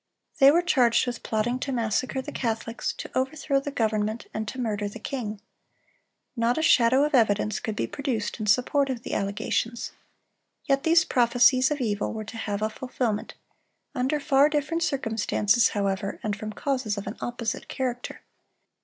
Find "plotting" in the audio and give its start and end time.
1.21-1.59